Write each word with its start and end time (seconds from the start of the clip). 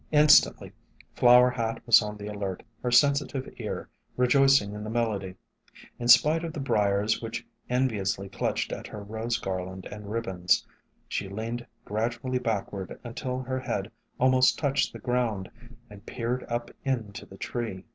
Instantly 0.11 0.71
Flower 1.13 1.51
Hat 1.51 1.79
was 1.85 2.01
on 2.01 2.17
the 2.17 2.25
alert, 2.25 2.63
her 2.81 2.89
sensitive 2.89 3.47
ear 3.57 3.87
rejoicing 4.17 4.73
in 4.73 4.83
the 4.83 4.89
melody. 4.89 5.35
In 5.99 6.07
spite 6.07 6.43
of 6.43 6.53
the 6.53 6.59
briars 6.59 7.21
which 7.21 7.45
enviously 7.69 8.27
clutched 8.27 8.71
at 8.71 8.87
her 8.87 9.03
rose 9.03 9.37
garland 9.37 9.85
and 9.91 10.09
ribbons, 10.09 10.65
she 11.07 11.29
leaned 11.29 11.67
gradually 11.85 12.39
backward, 12.39 12.99
until 13.03 13.41
her 13.41 13.59
head 13.59 13.91
almost 14.19 14.57
touched 14.57 14.91
the 14.91 14.97
ground, 14.97 15.51
and 15.87 16.03
peered 16.07 16.45
up 16.49 16.71
into 16.83 17.27
the 17.27 17.37
tree. 17.37 17.85